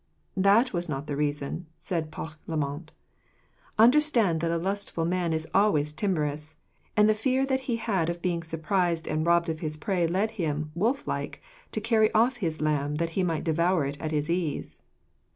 [0.35, 2.89] "That was not the reason," said Parlamente.
[3.77, 6.55] "Understand that a lustful man is always timorous,
[6.97, 10.31] and the fear that he had of being surprised and robbed of his prey led
[10.31, 11.39] him, wolf like,
[11.73, 14.81] to carry off his lamb that he might devour it at his ease."